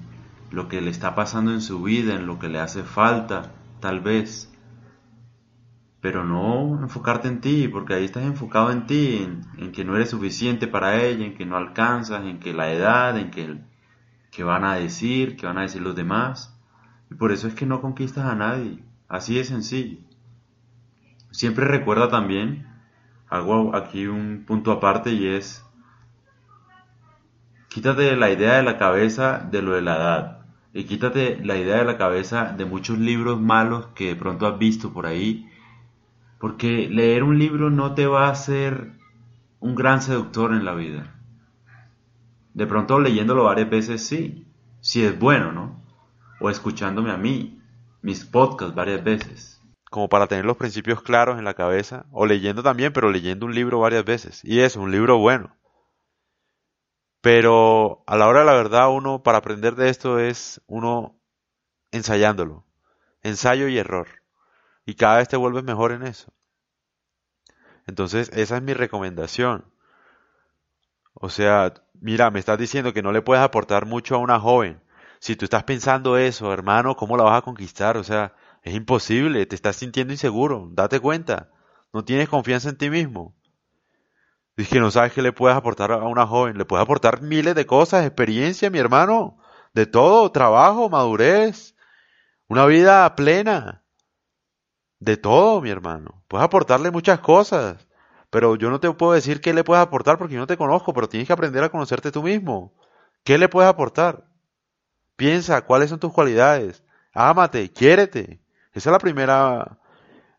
lo 0.51 0.67
que 0.67 0.79
le 0.79 0.91
está 0.91 1.15
pasando 1.15 1.51
en 1.51 1.59
su 1.59 1.81
vida, 1.81 2.13
en 2.13 2.27
lo 2.27 2.37
que 2.37 2.49
le 2.49 2.59
hace 2.59 2.83
falta, 2.83 3.51
tal 3.79 4.01
vez 4.01 4.47
pero 6.01 6.23
no 6.23 6.79
enfocarte 6.83 7.27
en 7.27 7.41
ti, 7.41 7.67
porque 7.67 7.95
ahí 7.95 8.05
estás 8.05 8.23
enfocado 8.23 8.71
en 8.71 8.85
ti, 8.85 9.27
en, 9.57 9.71
que 9.71 9.83
no 9.83 9.95
eres 9.95 10.11
suficiente 10.11 10.67
para 10.67 11.01
ella, 11.01 11.25
en 11.25 11.33
que 11.33 11.47
no 11.47 11.57
alcanzas, 11.57 12.25
en 12.25 12.39
que 12.39 12.53
la 12.53 12.71
edad, 12.71 13.17
en 13.17 13.31
que, 13.31 13.57
que 14.29 14.43
van 14.43 14.65
a 14.65 14.75
decir, 14.75 15.35
que 15.35 15.47
van 15.47 15.57
a 15.57 15.63
decir 15.63 15.81
los 15.81 15.95
demás. 15.95 16.55
Y 17.09 17.15
por 17.15 17.31
eso 17.31 17.47
es 17.47 17.55
que 17.55 17.65
no 17.65 17.81
conquistas 17.81 18.25
a 18.25 18.35
nadie, 18.35 18.83
así 19.07 19.33
de 19.35 19.45
sencillo. 19.45 20.10
Siempre 21.31 21.65
recuerda 21.65 22.09
también, 22.09 22.67
hago 23.29 23.75
aquí 23.75 24.07
un 24.07 24.43
punto 24.45 24.71
aparte 24.71 25.11
y 25.11 25.27
es, 25.27 25.65
quítate 27.69 28.15
la 28.15 28.29
idea 28.29 28.57
de 28.57 28.63
la 28.63 28.77
cabeza 28.77 29.39
de 29.51 29.61
lo 29.61 29.73
de 29.73 29.81
la 29.81 29.95
edad. 29.95 30.37
Y 30.73 30.85
quítate 30.85 31.39
la 31.43 31.57
idea 31.57 31.77
de 31.77 31.85
la 31.85 31.97
cabeza 31.97 32.53
de 32.55 32.65
muchos 32.65 32.97
libros 32.97 33.41
malos 33.41 33.87
que 33.95 34.07
de 34.07 34.15
pronto 34.15 34.47
has 34.47 34.57
visto 34.57 34.93
por 34.93 35.05
ahí 35.05 35.51
porque 36.41 36.89
leer 36.89 37.21
un 37.21 37.37
libro 37.37 37.69
no 37.69 37.93
te 37.93 38.07
va 38.07 38.25
a 38.25 38.31
hacer 38.31 38.93
un 39.59 39.75
gran 39.75 40.01
seductor 40.01 40.53
en 40.53 40.65
la 40.65 40.73
vida. 40.73 41.15
De 42.55 42.65
pronto 42.65 42.99
leyéndolo 42.99 43.43
varias 43.43 43.69
veces 43.69 44.07
sí, 44.07 44.47
si 44.79 45.03
es 45.03 45.17
bueno, 45.19 45.51
¿no? 45.51 45.79
O 46.39 46.49
escuchándome 46.49 47.11
a 47.11 47.17
mí, 47.17 47.61
mis 48.01 48.25
podcasts 48.25 48.73
varias 48.73 49.03
veces. 49.03 49.60
Como 49.91 50.09
para 50.09 50.25
tener 50.25 50.45
los 50.45 50.57
principios 50.57 51.03
claros 51.03 51.37
en 51.37 51.45
la 51.45 51.53
cabeza, 51.53 52.07
o 52.11 52.25
leyendo 52.25 52.63
también, 52.63 52.93
pero 52.93 53.11
leyendo 53.11 53.45
un 53.45 53.53
libro 53.53 53.79
varias 53.79 54.05
veces. 54.05 54.41
Y 54.43 54.61
es 54.61 54.75
un 54.75 54.91
libro 54.91 55.19
bueno. 55.19 55.55
Pero 57.21 58.03
a 58.07 58.17
la 58.17 58.27
hora 58.27 58.39
de 58.39 58.45
la 58.47 58.53
verdad, 58.53 58.89
uno 58.89 59.21
para 59.21 59.37
aprender 59.37 59.75
de 59.75 59.89
esto 59.89 60.17
es 60.17 60.61
uno 60.65 61.19
ensayándolo. 61.91 62.65
Ensayo 63.21 63.67
y 63.67 63.77
error 63.77 64.07
y 64.85 64.95
cada 64.95 65.17
vez 65.17 65.27
te 65.27 65.37
vuelves 65.37 65.63
mejor 65.63 65.91
en 65.91 66.03
eso. 66.03 66.33
Entonces, 67.87 68.29
esa 68.33 68.57
es 68.57 68.63
mi 68.63 68.73
recomendación. 68.73 69.65
O 71.13 71.29
sea, 71.29 71.73
mira, 71.93 72.31
me 72.31 72.39
estás 72.39 72.57
diciendo 72.57 72.93
que 72.93 73.01
no 73.01 73.11
le 73.11 73.21
puedes 73.21 73.43
aportar 73.43 73.85
mucho 73.85 74.15
a 74.15 74.19
una 74.19 74.39
joven. 74.39 74.81
Si 75.19 75.35
tú 75.35 75.45
estás 75.45 75.63
pensando 75.63 76.17
eso, 76.17 76.51
hermano, 76.53 76.95
¿cómo 76.95 77.17
la 77.17 77.23
vas 77.23 77.37
a 77.39 77.41
conquistar? 77.43 77.97
O 77.97 78.03
sea, 78.03 78.33
es 78.61 78.75
imposible, 78.75 79.45
te 79.45 79.55
estás 79.55 79.75
sintiendo 79.77 80.13
inseguro, 80.13 80.69
date 80.71 80.99
cuenta. 80.99 81.49
No 81.93 82.05
tienes 82.05 82.29
confianza 82.29 82.69
en 82.69 82.77
ti 82.77 82.89
mismo. 82.89 83.35
Es 84.55 84.69
que 84.69 84.79
no 84.79 84.91
sabes 84.91 85.13
qué 85.13 85.21
le 85.21 85.33
puedes 85.33 85.57
aportar 85.57 85.91
a 85.91 85.97
una 85.97 86.27
joven. 86.27 86.57
Le 86.57 86.65
puedes 86.65 86.83
aportar 86.83 87.21
miles 87.21 87.55
de 87.55 87.65
cosas, 87.65 88.05
experiencia, 88.05 88.69
mi 88.69 88.77
hermano. 88.77 89.37
De 89.73 89.85
todo, 89.85 90.31
trabajo, 90.31 90.89
madurez, 90.89 91.75
una 92.47 92.65
vida 92.65 93.15
plena. 93.15 93.83
De 94.99 95.17
todo, 95.17 95.61
mi 95.61 95.69
hermano. 95.69 96.23
Puedes 96.27 96.45
aportarle 96.45 96.91
muchas 96.91 97.19
cosas. 97.19 97.87
Pero 98.29 98.55
yo 98.55 98.69
no 98.69 98.79
te 98.79 98.91
puedo 98.91 99.13
decir 99.13 99.41
qué 99.41 99.53
le 99.53 99.63
puedes 99.63 99.81
aportar 99.81 100.17
porque 100.17 100.35
yo 100.35 100.39
no 100.39 100.47
te 100.47 100.57
conozco, 100.57 100.93
pero 100.93 101.09
tienes 101.09 101.27
que 101.27 101.33
aprender 101.33 101.63
a 101.63 101.69
conocerte 101.69 102.11
tú 102.11 102.23
mismo. 102.23 102.73
¿Qué 103.23 103.37
le 103.37 103.49
puedes 103.49 103.69
aportar? 103.69 104.25
Piensa 105.15 105.65
cuáles 105.65 105.89
son 105.89 105.99
tus 105.99 106.13
cualidades. 106.13 106.83
Ámate, 107.13 107.71
quiérete. 107.71 108.40
Esa 108.73 108.89
es 108.89 108.91
la 108.91 108.99
primera, 108.99 109.79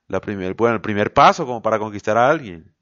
la 0.08 0.20
primer, 0.20 0.54
bueno, 0.54 0.76
el 0.76 0.80
primer 0.80 1.12
paso 1.12 1.46
como 1.46 1.62
para 1.62 1.78
conquistar 1.78 2.16
a 2.16 2.30
alguien. 2.30 2.74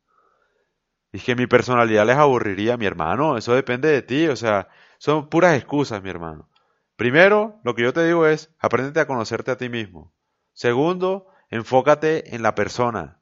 Y 1.12 1.19
que 1.21 1.35
mi 1.35 1.47
personalidad 1.47 2.07
les 2.07 2.16
aburriría, 2.16 2.76
mi 2.76 2.87
hermano. 2.87 3.37
Eso 3.37 3.54
depende 3.54 3.88
de 3.88 4.02
ti. 4.02 4.28
O 4.28 4.37
sea, 4.37 4.69
son 4.99 5.28
puras 5.28 5.57
excusas, 5.57 6.02
mi 6.02 6.11
hermano. 6.11 6.49
Primero, 6.97 7.61
lo 7.64 7.75
que 7.75 7.83
yo 7.83 7.92
te 7.92 8.04
digo 8.04 8.26
es, 8.26 8.54
apréndete 8.59 9.00
a 9.00 9.07
conocerte 9.07 9.50
a 9.50 9.57
ti 9.57 9.69
mismo. 9.69 10.14
Segundo, 10.52 11.26
Enfócate 11.50 12.37
en 12.37 12.42
la 12.42 12.54
persona. 12.54 13.21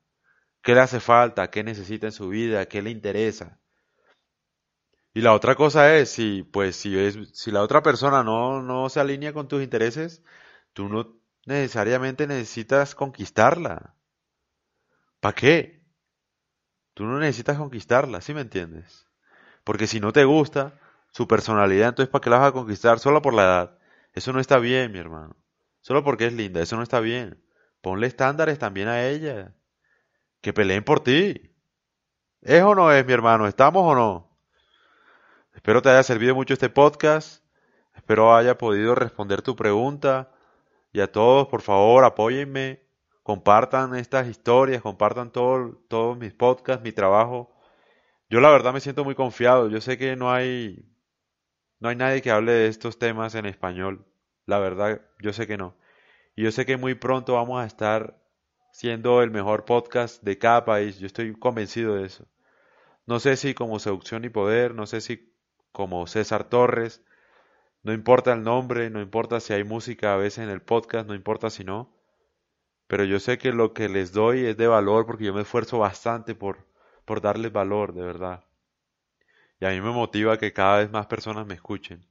¿Qué 0.62 0.74
le 0.74 0.80
hace 0.80 1.00
falta? 1.00 1.50
¿Qué 1.50 1.64
necesita 1.64 2.06
en 2.06 2.12
su 2.12 2.28
vida? 2.28 2.66
¿Qué 2.66 2.82
le 2.82 2.90
interesa? 2.90 3.58
Y 5.14 5.22
la 5.22 5.32
otra 5.32 5.54
cosa 5.54 5.96
es, 5.96 6.10
si, 6.10 6.42
pues, 6.42 6.76
si, 6.76 6.96
es, 6.98 7.16
si 7.32 7.50
la 7.50 7.62
otra 7.62 7.82
persona 7.82 8.22
no, 8.22 8.62
no 8.62 8.90
se 8.90 9.00
alinea 9.00 9.32
con 9.32 9.48
tus 9.48 9.62
intereses, 9.62 10.22
tú 10.74 10.90
no 10.90 11.17
necesariamente 11.48 12.26
necesitas 12.26 12.94
conquistarla. 12.94 13.94
¿Para 15.20 15.34
qué? 15.34 15.82
Tú 16.94 17.04
no 17.04 17.18
necesitas 17.18 17.56
conquistarla, 17.56 18.20
¿sí 18.20 18.34
me 18.34 18.42
entiendes? 18.42 19.06
Porque 19.64 19.86
si 19.86 19.98
no 19.98 20.12
te 20.12 20.24
gusta 20.24 20.78
su 21.10 21.26
personalidad, 21.26 21.88
entonces 21.88 22.10
¿para 22.10 22.22
qué 22.22 22.30
la 22.30 22.38
vas 22.38 22.48
a 22.48 22.52
conquistar? 22.52 22.98
Solo 22.98 23.22
por 23.22 23.34
la 23.34 23.44
edad. 23.44 23.78
Eso 24.12 24.32
no 24.32 24.40
está 24.40 24.58
bien, 24.58 24.92
mi 24.92 24.98
hermano. 24.98 25.36
Solo 25.80 26.04
porque 26.04 26.26
es 26.26 26.32
linda, 26.32 26.60
eso 26.60 26.76
no 26.76 26.82
está 26.82 27.00
bien. 27.00 27.42
Ponle 27.80 28.06
estándares 28.06 28.58
también 28.58 28.88
a 28.88 29.06
ella. 29.06 29.54
Que 30.40 30.52
peleen 30.52 30.84
por 30.84 31.00
ti. 31.00 31.54
¿Es 32.42 32.62
o 32.62 32.74
no 32.74 32.92
es, 32.92 33.06
mi 33.06 33.12
hermano? 33.12 33.46
¿Estamos 33.46 33.82
o 33.84 33.94
no? 33.94 34.38
Espero 35.54 35.82
te 35.82 35.88
haya 35.88 36.02
servido 36.02 36.34
mucho 36.34 36.52
este 36.52 36.68
podcast. 36.68 37.42
Espero 37.94 38.36
haya 38.36 38.58
podido 38.58 38.94
responder 38.94 39.42
tu 39.42 39.56
pregunta. 39.56 40.30
Y 40.92 41.00
a 41.00 41.10
todos, 41.12 41.48
por 41.48 41.62
favor, 41.62 42.04
apóyenme. 42.04 42.82
Compartan 43.22 43.94
estas 43.94 44.26
historias, 44.26 44.80
compartan 44.82 45.32
todos 45.32 46.18
mis 46.18 46.32
podcasts, 46.32 46.82
mi 46.82 46.92
trabajo. 46.92 47.54
Yo 48.30 48.40
la 48.40 48.50
verdad 48.50 48.72
me 48.72 48.80
siento 48.80 49.04
muy 49.04 49.14
confiado. 49.14 49.68
Yo 49.68 49.80
sé 49.80 49.98
que 49.98 50.16
no 50.16 50.32
hay, 50.32 50.86
no 51.80 51.88
hay 51.90 51.96
nadie 51.96 52.22
que 52.22 52.30
hable 52.30 52.52
de 52.52 52.68
estos 52.68 52.98
temas 52.98 53.34
en 53.34 53.46
español. 53.46 54.06
La 54.46 54.58
verdad, 54.58 55.02
yo 55.20 55.32
sé 55.32 55.46
que 55.46 55.58
no. 55.58 55.76
Y 56.36 56.44
yo 56.44 56.52
sé 56.52 56.64
que 56.64 56.76
muy 56.76 56.94
pronto 56.94 57.34
vamos 57.34 57.62
a 57.62 57.66
estar 57.66 58.18
siendo 58.72 59.22
el 59.22 59.30
mejor 59.30 59.64
podcast 59.64 60.22
de 60.22 60.38
cada 60.38 60.64
país. 60.64 60.98
Yo 60.98 61.06
estoy 61.06 61.34
convencido 61.34 61.96
de 61.96 62.06
eso. 62.06 62.26
No 63.06 63.20
sé 63.20 63.36
si 63.36 63.54
como 63.54 63.78
Seducción 63.78 64.24
y 64.24 64.28
Poder, 64.28 64.74
no 64.74 64.86
sé 64.86 65.00
si 65.00 65.34
como 65.72 66.06
César 66.06 66.44
Torres, 66.44 67.02
no 67.82 67.92
importa 67.92 68.32
el 68.32 68.42
nombre, 68.42 68.90
no 68.90 69.00
importa 69.00 69.40
si 69.40 69.52
hay 69.52 69.64
música 69.64 70.14
a 70.14 70.16
veces 70.16 70.44
en 70.44 70.50
el 70.50 70.62
podcast, 70.62 71.06
no 71.06 71.14
importa 71.14 71.50
si 71.50 71.64
no. 71.64 71.94
Pero 72.86 73.04
yo 73.04 73.20
sé 73.20 73.38
que 73.38 73.52
lo 73.52 73.74
que 73.74 73.88
les 73.88 74.12
doy 74.12 74.46
es 74.46 74.56
de 74.56 74.66
valor 74.66 75.06
porque 75.06 75.24
yo 75.24 75.34
me 75.34 75.42
esfuerzo 75.42 75.78
bastante 75.78 76.34
por, 76.34 76.66
por 77.04 77.20
darles 77.20 77.52
valor, 77.52 77.94
de 77.94 78.02
verdad. 78.02 78.44
Y 79.60 79.66
a 79.66 79.70
mí 79.70 79.80
me 79.80 79.90
motiva 79.90 80.38
que 80.38 80.52
cada 80.52 80.78
vez 80.78 80.90
más 80.90 81.06
personas 81.06 81.46
me 81.46 81.54
escuchen. 81.54 82.06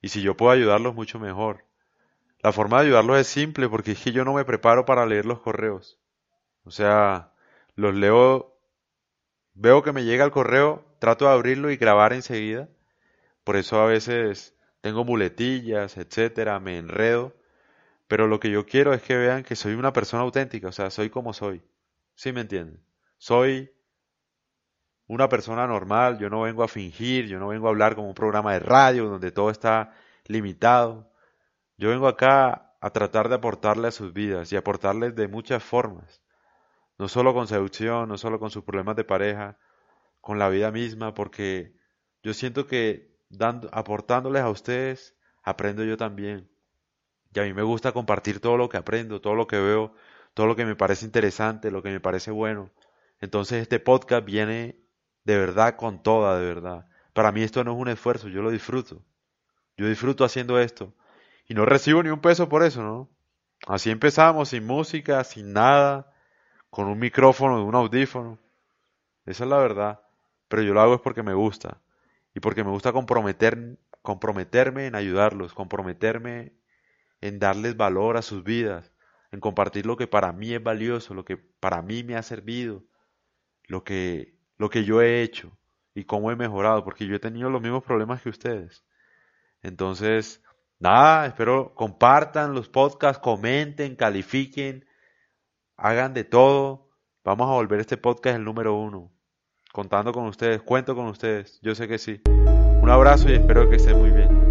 Y 0.00 0.08
si 0.08 0.22
yo 0.22 0.36
puedo 0.36 0.52
ayudarlos, 0.52 0.94
mucho 0.94 1.18
mejor. 1.18 1.64
La 2.42 2.52
forma 2.52 2.78
de 2.78 2.86
ayudarlos 2.86 3.18
es 3.18 3.26
simple 3.26 3.68
porque 3.68 3.92
es 3.92 4.02
que 4.02 4.12
yo 4.12 4.24
no 4.24 4.34
me 4.34 4.44
preparo 4.44 4.84
para 4.84 5.06
leer 5.06 5.26
los 5.26 5.40
correos. 5.40 5.98
O 6.64 6.70
sea, 6.70 7.32
los 7.74 7.94
leo, 7.94 8.56
veo 9.54 9.82
que 9.82 9.92
me 9.92 10.04
llega 10.04 10.24
el 10.24 10.30
correo, 10.30 10.84
trato 10.98 11.26
de 11.26 11.32
abrirlo 11.32 11.70
y 11.70 11.76
grabar 11.76 12.12
enseguida. 12.12 12.68
Por 13.44 13.56
eso 13.56 13.80
a 13.80 13.86
veces 13.86 14.54
tengo 14.80 15.04
muletillas, 15.04 15.96
etcétera, 15.96 16.60
me 16.60 16.78
enredo. 16.78 17.34
Pero 18.08 18.26
lo 18.26 18.40
que 18.40 18.50
yo 18.50 18.66
quiero 18.66 18.92
es 18.94 19.02
que 19.02 19.16
vean 19.16 19.44
que 19.44 19.56
soy 19.56 19.74
una 19.74 19.92
persona 19.92 20.22
auténtica, 20.22 20.68
o 20.68 20.72
sea, 20.72 20.90
soy 20.90 21.10
como 21.10 21.32
soy. 21.32 21.62
¿Sí 22.14 22.32
me 22.32 22.40
entienden? 22.42 22.82
Soy 23.18 23.72
una 25.06 25.28
persona 25.28 25.66
normal, 25.66 26.18
yo 26.18 26.30
no 26.30 26.42
vengo 26.42 26.62
a 26.62 26.68
fingir, 26.68 27.26
yo 27.26 27.38
no 27.38 27.48
vengo 27.48 27.66
a 27.66 27.70
hablar 27.70 27.94
como 27.96 28.08
un 28.08 28.14
programa 28.14 28.52
de 28.52 28.60
radio 28.60 29.06
donde 29.06 29.32
todo 29.32 29.50
está 29.50 29.92
limitado. 30.26 31.10
Yo 31.78 31.90
vengo 31.90 32.08
acá 32.08 32.74
a 32.80 32.90
tratar 32.90 33.28
de 33.28 33.36
aportarle 33.36 33.88
a 33.88 33.90
sus 33.90 34.12
vidas 34.12 34.52
y 34.52 34.56
aportarles 34.56 35.14
de 35.16 35.28
muchas 35.28 35.62
formas. 35.62 36.22
No 36.98 37.08
solo 37.08 37.34
con 37.34 37.46
seducción, 37.46 38.08
no 38.08 38.18
solo 38.18 38.38
con 38.38 38.50
sus 38.50 38.64
problemas 38.64 38.96
de 38.96 39.04
pareja, 39.04 39.58
con 40.20 40.38
la 40.38 40.48
vida 40.48 40.70
misma, 40.70 41.14
porque 41.14 41.74
yo 42.22 42.34
siento 42.34 42.66
que 42.66 43.09
dando, 43.30 43.70
aportándoles 43.72 44.42
a 44.42 44.50
ustedes, 44.50 45.16
aprendo 45.42 45.84
yo 45.84 45.96
también. 45.96 46.50
Y 47.32 47.40
a 47.40 47.44
mí 47.44 47.54
me 47.54 47.62
gusta 47.62 47.92
compartir 47.92 48.40
todo 48.40 48.56
lo 48.56 48.68
que 48.68 48.76
aprendo, 48.76 49.20
todo 49.20 49.34
lo 49.34 49.46
que 49.46 49.58
veo, 49.58 49.94
todo 50.34 50.46
lo 50.46 50.56
que 50.56 50.66
me 50.66 50.76
parece 50.76 51.06
interesante, 51.06 51.70
lo 51.70 51.82
que 51.82 51.90
me 51.90 52.00
parece 52.00 52.30
bueno. 52.30 52.70
Entonces 53.20 53.62
este 53.62 53.78
podcast 53.80 54.24
viene 54.24 54.76
de 55.24 55.38
verdad 55.38 55.76
con 55.76 56.02
toda, 56.02 56.38
de 56.38 56.46
verdad. 56.46 56.86
Para 57.12 57.32
mí 57.32 57.42
esto 57.42 57.64
no 57.64 57.72
es 57.72 57.78
un 57.78 57.88
esfuerzo, 57.88 58.28
yo 58.28 58.42
lo 58.42 58.50
disfruto. 58.50 59.02
Yo 59.76 59.88
disfruto 59.88 60.24
haciendo 60.24 60.58
esto. 60.58 60.92
Y 61.46 61.54
no 61.54 61.64
recibo 61.64 62.02
ni 62.02 62.10
un 62.10 62.20
peso 62.20 62.48
por 62.48 62.62
eso, 62.62 62.82
¿no? 62.82 63.08
Así 63.66 63.90
empezamos, 63.90 64.50
sin 64.50 64.66
música, 64.66 65.22
sin 65.24 65.52
nada, 65.52 66.12
con 66.70 66.86
un 66.86 66.98
micrófono, 66.98 67.64
un 67.64 67.74
audífono. 67.74 68.38
Esa 69.26 69.44
es 69.44 69.50
la 69.50 69.58
verdad. 69.58 70.00
Pero 70.48 70.62
yo 70.62 70.74
lo 70.74 70.80
hago 70.80 70.94
es 70.94 71.00
porque 71.00 71.22
me 71.22 71.34
gusta. 71.34 71.80
Y 72.34 72.40
porque 72.40 72.64
me 72.64 72.70
gusta 72.70 72.92
comprometer, 72.92 73.78
comprometerme 74.02 74.86
en 74.86 74.94
ayudarlos, 74.94 75.54
comprometerme 75.54 76.54
en 77.20 77.38
darles 77.38 77.76
valor 77.76 78.16
a 78.16 78.22
sus 78.22 78.44
vidas, 78.44 78.92
en 79.32 79.40
compartir 79.40 79.86
lo 79.86 79.96
que 79.96 80.06
para 80.06 80.32
mí 80.32 80.54
es 80.54 80.62
valioso, 80.62 81.14
lo 81.14 81.24
que 81.24 81.36
para 81.36 81.82
mí 81.82 82.02
me 82.04 82.16
ha 82.16 82.22
servido, 82.22 82.84
lo 83.64 83.84
que, 83.84 84.38
lo 84.56 84.70
que 84.70 84.84
yo 84.84 85.02
he 85.02 85.22
hecho 85.22 85.56
y 85.94 86.04
cómo 86.04 86.30
he 86.30 86.36
mejorado, 86.36 86.84
porque 86.84 87.06
yo 87.06 87.14
he 87.14 87.20
tenido 87.20 87.50
los 87.50 87.62
mismos 87.62 87.84
problemas 87.84 88.22
que 88.22 88.30
ustedes. 88.30 88.84
Entonces, 89.62 90.42
nada, 90.78 91.26
espero 91.26 91.74
compartan 91.74 92.54
los 92.54 92.68
podcasts, 92.68 93.22
comenten, 93.22 93.96
califiquen, 93.96 94.86
hagan 95.76 96.14
de 96.14 96.24
todo. 96.24 96.90
Vamos 97.24 97.48
a 97.48 97.54
volver 97.54 97.80
este 97.80 97.96
podcast 97.96 98.36
el 98.36 98.44
número 98.44 98.74
uno. 98.74 99.12
Contando 99.72 100.12
con 100.12 100.26
ustedes, 100.26 100.62
cuento 100.62 100.96
con 100.96 101.06
ustedes, 101.06 101.60
yo 101.62 101.76
sé 101.76 101.86
que 101.86 101.98
sí. 101.98 102.20
Un 102.82 102.90
abrazo 102.90 103.28
y 103.28 103.34
espero 103.34 103.68
que 103.70 103.76
estén 103.76 103.98
muy 103.98 104.10
bien. 104.10 104.49